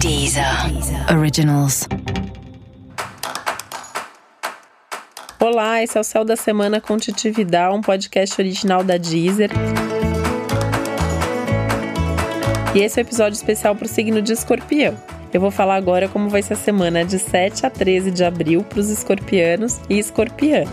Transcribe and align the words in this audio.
Deezer. 0.00 0.44
Originals. 1.12 1.88
Olá, 5.40 5.82
esse 5.82 5.98
é 5.98 6.00
o 6.00 6.04
Céu 6.04 6.24
da 6.24 6.36
Semana 6.36 6.80
com 6.80 6.96
Titi 6.96 7.30
Vidal, 7.30 7.74
um 7.74 7.80
podcast 7.80 8.40
original 8.40 8.84
da 8.84 8.96
Deezer. 8.96 9.50
E 12.76 12.78
esse 12.78 13.00
é 13.00 13.02
o 13.02 13.04
um 13.04 13.08
episódio 13.08 13.34
especial 13.34 13.74
para 13.74 13.86
o 13.86 13.88
signo 13.88 14.22
de 14.22 14.32
escorpião. 14.32 14.96
Eu 15.32 15.40
vou 15.40 15.50
falar 15.50 15.74
agora 15.74 16.08
como 16.08 16.28
vai 16.28 16.42
ser 16.42 16.52
a 16.52 16.56
semana 16.56 17.04
de 17.04 17.18
7 17.18 17.66
a 17.66 17.70
13 17.70 18.12
de 18.12 18.24
abril 18.24 18.62
para 18.62 18.78
os 18.78 18.90
escorpianos 18.90 19.80
e 19.90 19.98
escorpianas. 19.98 20.68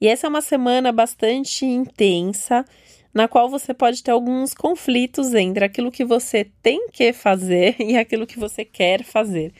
E 0.00 0.08
essa 0.08 0.26
é 0.26 0.30
uma 0.30 0.40
semana 0.40 0.92
bastante 0.92 1.66
intensa, 1.66 2.64
na 3.12 3.26
qual 3.26 3.48
você 3.48 3.74
pode 3.74 4.02
ter 4.02 4.10
alguns 4.10 4.54
conflitos 4.54 5.34
entre 5.34 5.64
aquilo 5.64 5.90
que 5.90 6.04
você 6.04 6.46
tem 6.62 6.88
que 6.88 7.12
fazer 7.12 7.76
e 7.80 7.96
aquilo 7.96 8.26
que 8.26 8.38
você 8.38 8.64
quer 8.64 9.02
fazer, 9.02 9.52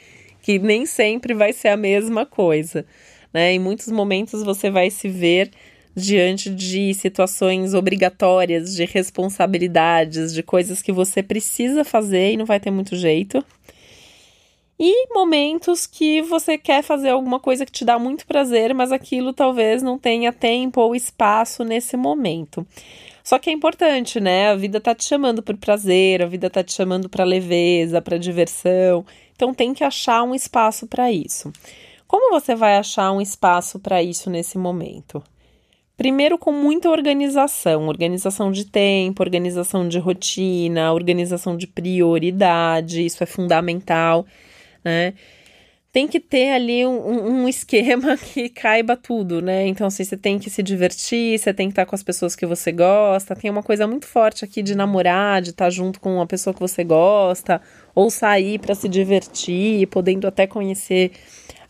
que 0.42 0.58
nem 0.58 0.86
sempre 0.86 1.34
vai 1.34 1.52
ser 1.52 1.68
a 1.68 1.77
mesma 1.77 2.24
coisa. 2.24 2.84
Né? 3.32 3.52
Em 3.52 3.58
muitos 3.58 3.88
momentos 3.88 4.42
você 4.42 4.70
vai 4.70 4.91
se 4.91 5.08
ver 5.08 5.50
diante 5.94 6.48
de 6.50 6.94
situações 6.94 7.74
obrigatórias, 7.74 8.74
de 8.74 8.84
responsabilidades, 8.84 10.32
de 10.32 10.42
coisas 10.42 10.80
que 10.80 10.92
você 10.92 11.22
precisa 11.22 11.84
fazer 11.84 12.32
e 12.32 12.36
não 12.36 12.46
vai 12.46 12.60
ter 12.60 12.70
muito 12.70 12.96
jeito. 12.96 13.44
E 14.82 15.12
momentos 15.12 15.86
que 15.86 16.22
você 16.22 16.56
quer 16.56 16.82
fazer 16.82 17.10
alguma 17.10 17.38
coisa 17.38 17.66
que 17.66 17.72
te 17.72 17.84
dá 17.84 17.98
muito 17.98 18.27
prazer, 18.27 18.72
mas 18.72 18.91
aquilo 18.91 19.30
talvez 19.30 19.82
não 19.82 19.98
tenha 19.98 20.32
tempo 20.32 20.80
ou 20.80 20.94
espaço 20.94 21.64
nesse 21.64 21.98
momento. 21.98 22.66
Só 23.23 23.38
que 23.38 23.51
é 23.51 23.52
importante, 23.52 24.20
né? 24.20 24.48
A 24.51 24.56
vida 24.56 24.80
tá 24.80 24.95
te 24.95 25.05
chamando 25.05 25.42
por 25.42 25.56
prazer, 25.56 26.23
a 26.23 26.27
vida 26.27 26.48
tá 26.48 26.62
te 26.62 26.73
chamando 26.73 27.09
para 27.09 27.24
leveza, 27.24 28.01
para 28.01 28.19
diversão. 28.19 29.05
Então 29.34 29.55
tem 29.55 29.72
que 29.72 29.84
achar 29.84 30.22
um 30.22 30.34
espaço 30.34 30.86
para 30.86 31.11
isso. 31.11 31.53
Como 32.06 32.31
você 32.31 32.55
vai 32.55 32.77
achar 32.77 33.12
um 33.12 33.20
espaço 33.20 33.78
para 33.78 34.03
isso 34.03 34.28
nesse 34.28 34.59
momento? 34.59 35.22
Primeiro, 35.97 36.39
com 36.39 36.50
muita 36.50 36.89
organização, 36.89 37.86
organização 37.86 38.50
de 38.50 38.64
tempo, 38.64 39.22
organização 39.22 39.87
de 39.87 39.98
rotina, 39.98 40.92
organização 40.92 41.56
de 41.56 41.66
prioridade, 41.66 43.05
isso 43.05 43.22
é 43.22 43.27
fundamental, 43.27 44.25
né? 44.83 45.12
Tem 45.92 46.06
que 46.06 46.20
ter 46.20 46.52
ali 46.52 46.86
um, 46.86 47.42
um 47.42 47.48
esquema 47.48 48.16
que 48.19 48.48
caiba 48.48 48.96
tudo, 48.96 49.42
né? 49.42 49.66
Então, 49.66 49.88
assim, 49.88 50.05
você 50.05 50.16
tem 50.16 50.38
que 50.38 50.48
se 50.48 50.62
divertir, 50.62 51.38
você 51.38 51.52
tem 51.52 51.66
que 51.69 51.72
estar 51.72 51.84
com 51.84 51.94
as 51.94 52.02
pessoas 52.02 52.36
que 52.36 52.47
você 52.47 52.70
gosta. 52.70 53.34
Tem 53.34 53.50
uma 53.50 53.62
coisa 53.62 53.86
muito 53.86 54.06
forte 54.06 54.44
aqui 54.44 54.62
de 54.62 54.77
namorar, 54.77 55.42
de 55.42 55.50
estar 55.50 55.69
junto 55.69 56.00
com 56.00 56.14
uma 56.14 56.27
pessoa 56.27 56.55
que 56.55 56.60
você 56.60 56.84
gosta, 56.84 57.60
ou 57.94 58.08
sair 58.10 58.60
para 58.60 58.74
se 58.74 58.88
divertir, 58.88 59.86
podendo 59.88 60.28
até 60.28 60.47
conhecer 60.47 61.12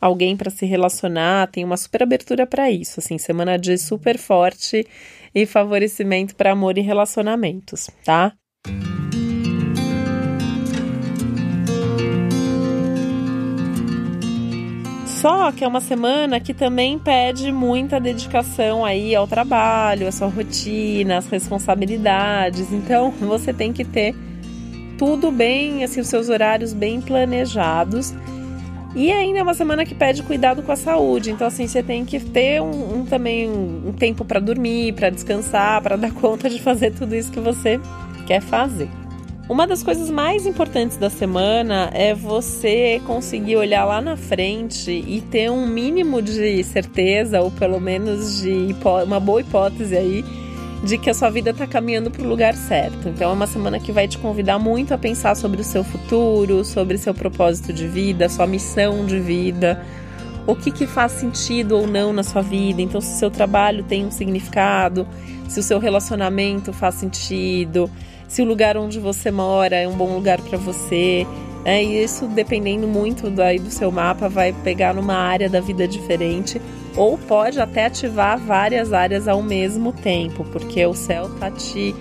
alguém 0.00 0.36
para 0.36 0.50
se 0.50 0.64
relacionar, 0.64 1.48
tem 1.48 1.64
uma 1.64 1.76
super 1.76 2.02
abertura 2.02 2.46
para 2.46 2.70
isso, 2.70 3.00
assim, 3.00 3.18
semana 3.18 3.58
de 3.58 3.76
super 3.76 4.16
forte 4.16 4.86
e 5.34 5.44
favorecimento 5.46 6.34
para 6.34 6.52
amor 6.52 6.78
e 6.78 6.80
relacionamentos, 6.80 7.90
tá? 8.04 8.32
Só 15.20 15.52
que 15.52 15.62
é 15.62 15.68
uma 15.68 15.82
semana 15.82 16.40
que 16.40 16.54
também 16.54 16.98
pede 16.98 17.52
muita 17.52 18.00
dedicação 18.00 18.86
aí 18.86 19.14
ao 19.14 19.26
trabalho, 19.26 20.08
à 20.08 20.12
sua 20.12 20.28
rotina, 20.28 21.18
às 21.18 21.26
responsabilidades. 21.26 22.72
Então, 22.72 23.10
você 23.10 23.52
tem 23.52 23.70
que 23.70 23.84
ter 23.84 24.14
tudo 24.96 25.30
bem, 25.30 25.84
assim, 25.84 26.00
os 26.00 26.08
seus 26.08 26.30
horários 26.30 26.72
bem 26.72 27.02
planejados 27.02 28.14
e 28.94 29.12
ainda 29.12 29.40
é 29.40 29.42
uma 29.42 29.52
semana 29.52 29.84
que 29.84 29.94
pede 29.94 30.22
cuidado 30.22 30.62
com 30.62 30.72
a 30.72 30.76
saúde. 30.76 31.30
Então, 31.30 31.46
assim, 31.46 31.68
você 31.68 31.82
tem 31.82 32.02
que 32.04 32.18
ter 32.18 32.62
um, 32.62 33.00
um 33.00 33.04
também 33.04 33.50
um, 33.50 33.92
tempo 33.92 34.24
para 34.24 34.40
dormir, 34.40 34.94
para 34.94 35.10
descansar, 35.10 35.82
para 35.82 35.96
dar 36.00 36.12
conta 36.12 36.48
de 36.48 36.60
fazer 36.62 36.92
tudo 36.92 37.14
isso 37.14 37.30
que 37.30 37.40
você 37.40 37.78
quer 38.26 38.40
fazer. 38.40 38.88
Uma 39.50 39.66
das 39.66 39.82
coisas 39.82 40.08
mais 40.08 40.46
importantes 40.46 40.96
da 40.96 41.10
semana 41.10 41.90
é 41.92 42.14
você 42.14 43.02
conseguir 43.04 43.56
olhar 43.56 43.84
lá 43.84 44.00
na 44.00 44.16
frente 44.16 44.92
e 44.92 45.20
ter 45.20 45.50
um 45.50 45.66
mínimo 45.66 46.22
de 46.22 46.62
certeza, 46.62 47.40
ou 47.40 47.50
pelo 47.50 47.80
menos 47.80 48.42
de 48.42 48.76
uma 49.04 49.18
boa 49.18 49.40
hipótese 49.40 49.96
aí, 49.96 50.24
de 50.84 50.96
que 50.96 51.10
a 51.10 51.14
sua 51.14 51.30
vida 51.30 51.50
está 51.50 51.66
caminhando 51.66 52.12
para 52.12 52.22
o 52.22 52.28
lugar 52.28 52.54
certo. 52.54 53.08
Então 53.08 53.28
é 53.28 53.32
uma 53.32 53.48
semana 53.48 53.80
que 53.80 53.90
vai 53.90 54.06
te 54.06 54.18
convidar 54.18 54.56
muito 54.60 54.94
a 54.94 54.98
pensar 54.98 55.34
sobre 55.34 55.62
o 55.62 55.64
seu 55.64 55.82
futuro, 55.82 56.64
sobre 56.64 56.96
seu 56.96 57.12
propósito 57.12 57.72
de 57.72 57.88
vida, 57.88 58.28
sua 58.28 58.46
missão 58.46 59.04
de 59.04 59.18
vida, 59.18 59.84
o 60.46 60.54
que, 60.54 60.70
que 60.70 60.86
faz 60.86 61.10
sentido 61.10 61.76
ou 61.76 61.88
não 61.88 62.12
na 62.12 62.22
sua 62.22 62.40
vida. 62.40 62.80
Então, 62.80 63.00
se 63.00 63.14
o 63.14 63.18
seu 63.18 63.32
trabalho 63.32 63.82
tem 63.82 64.06
um 64.06 64.12
significado, 64.12 65.08
se 65.48 65.58
o 65.58 65.62
seu 65.64 65.80
relacionamento 65.80 66.72
faz 66.72 66.94
sentido, 66.94 67.90
se 68.30 68.40
o 68.40 68.44
lugar 68.44 68.76
onde 68.76 69.00
você 69.00 69.28
mora 69.28 69.74
é 69.74 69.88
um 69.88 69.96
bom 69.96 70.14
lugar 70.14 70.40
para 70.40 70.56
você. 70.56 71.26
É, 71.64 71.82
e 71.82 72.00
isso, 72.00 72.28
dependendo 72.28 72.86
muito 72.86 73.28
daí 73.28 73.58
do 73.58 73.72
seu 73.72 73.90
mapa, 73.90 74.28
vai 74.28 74.52
pegar 74.52 74.94
numa 74.94 75.16
área 75.16 75.50
da 75.50 75.60
vida 75.60 75.86
diferente 75.86 76.62
ou 76.96 77.18
pode 77.18 77.60
até 77.60 77.86
ativar 77.86 78.38
várias 78.38 78.92
áreas 78.92 79.26
ao 79.26 79.42
mesmo 79.42 79.92
tempo, 79.92 80.44
porque 80.52 80.86
o 80.86 80.94
céu 80.94 81.24
está 81.24 81.50
te 81.50 81.92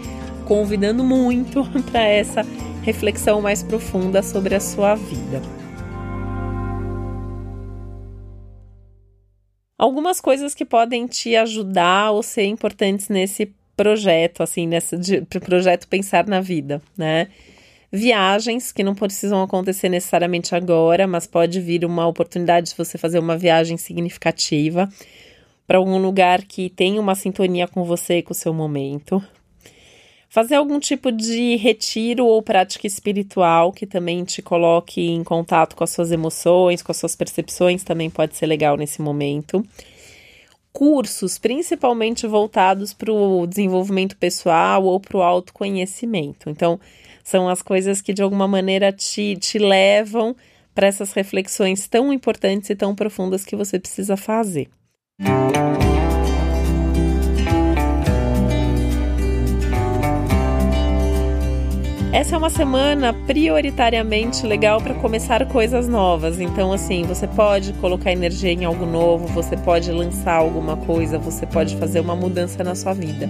convidando 0.45 1.03
muito 1.03 1.65
para 1.91 2.03
essa 2.03 2.45
reflexão 2.83 3.41
mais 3.41 3.63
profunda 3.63 4.21
sobre 4.21 4.53
a 4.53 4.59
sua 4.59 4.93
vida. 4.93 5.41
Algumas 9.75 10.21
coisas 10.21 10.53
que 10.53 10.63
podem 10.63 11.07
te 11.07 11.35
ajudar 11.35 12.11
ou 12.11 12.21
ser 12.21 12.45
importantes 12.45 13.09
nesse 13.09 13.51
projeto, 13.79 14.43
assim, 14.43 14.67
nesse 14.67 14.97
de, 14.97 15.21
projeto 15.39 15.87
Pensar 15.87 16.27
na 16.27 16.41
Vida, 16.41 16.81
né? 16.97 17.29
Viagens 17.89 18.73
que 18.73 18.83
não 18.83 18.93
precisam 18.93 19.41
acontecer 19.41 19.87
necessariamente 19.87 20.53
agora, 20.53 21.07
mas 21.07 21.25
pode 21.25 21.61
vir 21.61 21.85
uma 21.85 22.05
oportunidade 22.05 22.71
de 22.71 22.75
você 22.75 22.97
fazer 22.97 23.19
uma 23.19 23.37
viagem 23.37 23.77
significativa 23.77 24.89
para 25.65 25.77
algum 25.77 25.97
lugar 25.97 26.43
que 26.43 26.69
tenha 26.69 26.99
uma 26.99 27.15
sintonia 27.15 27.69
com 27.69 27.85
você 27.85 28.17
e 28.17 28.21
com 28.21 28.33
o 28.33 28.35
seu 28.35 28.53
momento. 28.53 29.23
Fazer 30.27 30.55
algum 30.55 30.77
tipo 30.77 31.09
de 31.09 31.55
retiro 31.55 32.25
ou 32.25 32.43
prática 32.43 32.85
espiritual 32.85 33.71
que 33.71 33.87
também 33.87 34.25
te 34.25 34.41
coloque 34.41 35.01
em 35.01 35.23
contato 35.23 35.75
com 35.75 35.85
as 35.85 35.89
suas 35.89 36.11
emoções, 36.11 36.83
com 36.83 36.91
as 36.91 36.97
suas 36.97 37.15
percepções, 37.15 37.81
também 37.81 38.09
pode 38.09 38.35
ser 38.35 38.45
legal 38.45 38.75
nesse 38.75 39.01
momento 39.01 39.65
cursos, 40.79 41.37
principalmente 41.37 42.25
voltados 42.25 42.93
para 42.93 43.11
o 43.11 43.45
desenvolvimento 43.45 44.15
pessoal 44.15 44.85
ou 44.85 44.97
para 44.97 45.17
o 45.17 45.21
autoconhecimento. 45.21 46.49
Então, 46.49 46.79
são 47.21 47.49
as 47.49 47.61
coisas 47.61 47.99
que 48.01 48.13
de 48.13 48.21
alguma 48.21 48.47
maneira 48.47 48.89
te, 48.89 49.35
te 49.35 49.59
levam 49.59 50.33
para 50.73 50.87
essas 50.87 51.11
reflexões 51.11 51.85
tão 51.89 52.13
importantes 52.13 52.69
e 52.69 52.77
tão 52.77 52.95
profundas 52.95 53.43
que 53.43 53.57
você 53.57 53.77
precisa 53.77 54.15
fazer. 54.15 54.69
Essa 62.11 62.33
é 62.33 62.37
uma 62.39 62.49
semana 62.49 63.13
prioritariamente 63.13 64.43
legal 64.43 64.81
para 64.81 64.95
começar 64.95 65.45
coisas 65.45 65.87
novas. 65.87 66.39
Então, 66.39 66.73
assim, 66.73 67.03
você 67.03 67.27
pode 67.27 67.71
colocar 67.73 68.11
energia 68.11 68.51
em 68.51 68.65
algo 68.65 68.83
novo, 68.83 69.27
você 69.27 69.55
pode 69.55 69.91
lançar 69.91 70.37
alguma 70.37 70.75
coisa, 70.75 71.19
você 71.19 71.45
pode 71.45 71.77
fazer 71.77 71.99
uma 71.99 72.15
mudança 72.15 72.63
na 72.63 72.73
sua 72.73 72.93
vida. 72.93 73.29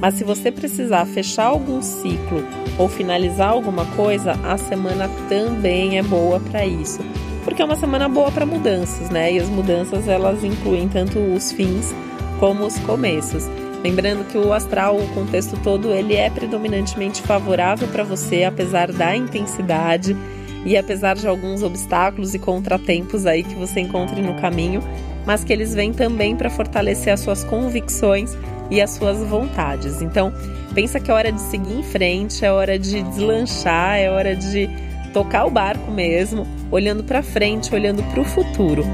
Mas 0.00 0.14
se 0.14 0.24
você 0.24 0.50
precisar 0.50 1.06
fechar 1.06 1.44
algum 1.44 1.80
ciclo 1.80 2.44
ou 2.76 2.88
finalizar 2.88 3.50
alguma 3.50 3.86
coisa, 3.94 4.32
a 4.44 4.58
semana 4.58 5.08
também 5.28 5.96
é 5.98 6.02
boa 6.02 6.40
para 6.40 6.66
isso. 6.66 6.98
Porque 7.44 7.62
é 7.62 7.64
uma 7.64 7.76
semana 7.76 8.08
boa 8.08 8.32
para 8.32 8.44
mudanças, 8.44 9.10
né? 9.10 9.32
E 9.32 9.38
as 9.38 9.48
mudanças 9.48 10.08
elas 10.08 10.42
incluem 10.42 10.88
tanto 10.88 11.20
os 11.20 11.52
fins 11.52 11.94
como 12.40 12.66
os 12.66 12.76
começos. 12.80 13.48
Lembrando 13.82 14.26
que 14.26 14.36
o 14.36 14.52
astral, 14.52 14.96
o 14.96 15.08
contexto 15.14 15.56
todo, 15.62 15.92
ele 15.92 16.14
é 16.14 16.28
predominantemente 16.28 17.22
favorável 17.22 17.86
para 17.88 18.02
você, 18.02 18.44
apesar 18.44 18.90
da 18.92 19.14
intensidade 19.14 20.16
e 20.64 20.76
apesar 20.76 21.14
de 21.14 21.28
alguns 21.28 21.62
obstáculos 21.62 22.34
e 22.34 22.38
contratempos 22.38 23.24
aí 23.24 23.44
que 23.44 23.54
você 23.54 23.80
encontre 23.80 24.20
no 24.20 24.34
caminho, 24.40 24.82
mas 25.24 25.44
que 25.44 25.52
eles 25.52 25.74
vêm 25.74 25.92
também 25.92 26.36
para 26.36 26.50
fortalecer 26.50 27.12
as 27.12 27.20
suas 27.20 27.44
convicções 27.44 28.36
e 28.70 28.80
as 28.80 28.90
suas 28.90 29.18
vontades. 29.18 30.02
Então, 30.02 30.32
pensa 30.74 30.98
que 30.98 31.10
é 31.10 31.14
hora 31.14 31.30
de 31.30 31.40
seguir 31.40 31.78
em 31.78 31.82
frente, 31.82 32.44
é 32.44 32.52
hora 32.52 32.78
de 32.78 33.02
deslanchar, 33.02 33.96
é 33.96 34.10
hora 34.10 34.34
de 34.34 34.68
tocar 35.12 35.46
o 35.46 35.50
barco 35.50 35.90
mesmo, 35.90 36.46
olhando 36.70 37.04
para 37.04 37.22
frente, 37.22 37.74
olhando 37.74 38.02
para 38.02 38.20
o 38.20 38.24
futuro. 38.24 38.84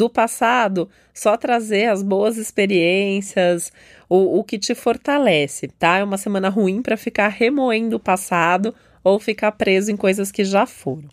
Do 0.00 0.08
passado, 0.08 0.88
só 1.12 1.36
trazer 1.36 1.90
as 1.90 2.02
boas 2.02 2.38
experiências, 2.38 3.70
o, 4.08 4.38
o 4.38 4.42
que 4.42 4.58
te 4.58 4.74
fortalece, 4.74 5.68
tá? 5.68 5.98
É 5.98 6.02
uma 6.02 6.16
semana 6.16 6.48
ruim 6.48 6.80
para 6.80 6.96
ficar 6.96 7.28
remoendo 7.28 7.96
o 7.96 8.00
passado 8.00 8.74
ou 9.04 9.20
ficar 9.20 9.52
preso 9.52 9.92
em 9.92 9.98
coisas 9.98 10.32
que 10.32 10.42
já 10.42 10.64
foram. 10.64 11.10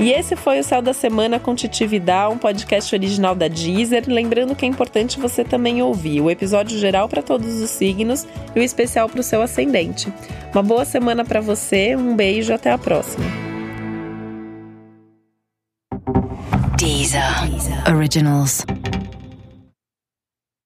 E 0.00 0.10
esse 0.10 0.34
foi 0.34 0.58
o 0.58 0.64
Céu 0.64 0.82
da 0.82 0.92
Semana 0.92 1.38
com 1.38 1.54
Titi 1.54 1.86
Vidal, 1.86 2.32
um 2.32 2.38
podcast 2.38 2.92
original 2.96 3.36
da 3.36 3.46
Deezer. 3.46 4.02
Lembrando 4.08 4.56
que 4.56 4.64
é 4.64 4.68
importante 4.68 5.20
você 5.20 5.44
também 5.44 5.80
ouvir 5.80 6.20
o 6.20 6.28
episódio 6.28 6.76
geral 6.80 7.08
para 7.08 7.22
todos 7.22 7.62
os 7.62 7.70
signos 7.70 8.26
e 8.56 8.58
o 8.58 8.62
especial 8.64 9.08
para 9.08 9.20
o 9.20 9.22
seu 9.22 9.40
ascendente. 9.40 10.12
Uma 10.52 10.64
boa 10.64 10.84
semana 10.84 11.24
para 11.24 11.40
você, 11.40 11.94
um 11.94 12.16
beijo, 12.16 12.52
até 12.52 12.72
a 12.72 12.76
próxima. 12.76 13.43
Originals. 17.86 18.64